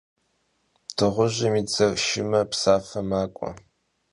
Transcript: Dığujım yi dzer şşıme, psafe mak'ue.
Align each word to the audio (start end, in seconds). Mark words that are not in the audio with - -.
Dığujım 0.95 1.53
yi 1.57 1.63
dzer 1.67 1.93
şşıme, 2.01 2.41
psafe 2.49 3.01
mak'ue. 3.09 3.51